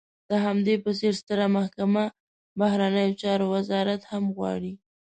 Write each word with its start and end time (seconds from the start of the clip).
د 0.29 0.31
همدې 0.45 0.75
په 0.83 0.91
څېر 0.99 1.13
ستره 1.21 1.45
محکمه، 1.57 2.05
بهرنیو 2.59 3.17
چارو 3.21 3.45
وزارت 3.55 4.01
هم 4.11 4.23
غواړي. 4.37 4.73